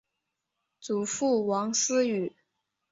[0.79, 2.33] 祖父王思与。